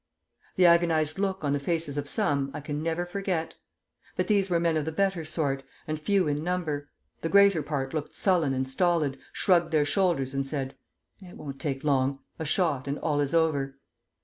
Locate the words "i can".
2.55-2.81